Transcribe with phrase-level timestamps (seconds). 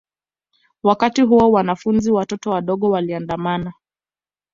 [0.83, 3.73] Wakati huo wanafunzi watoto wadogo waliandamana